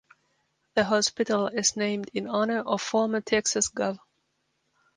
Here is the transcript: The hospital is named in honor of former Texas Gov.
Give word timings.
The 0.73 0.83
hospital 0.83 1.45
is 1.49 1.77
named 1.77 2.09
in 2.15 2.27
honor 2.27 2.61
of 2.61 2.81
former 2.81 3.21
Texas 3.21 3.69
Gov. 3.69 3.99